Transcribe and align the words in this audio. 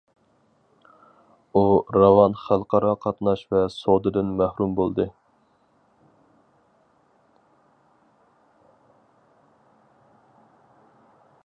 ئۇ 1.59 1.61
راۋان 1.97 2.37
خەلقئارا 2.45 2.93
قاتناش 3.03 3.43
ۋە 3.57 3.61
سودىدىن 3.75 4.33
مەھرۇم 4.39 4.73
بولدى. 4.81 5.07